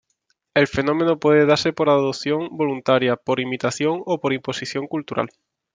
El 0.55 0.65
fenómeno 0.65 1.19
puede 1.19 1.45
darse 1.45 1.73
por 1.73 1.87
adopción 1.87 2.47
voluntaria, 2.57 3.17
por 3.17 3.39
imitación, 3.39 4.01
o 4.07 4.19
por 4.19 4.33
imposición 4.33 4.87
cultural. 4.87 5.29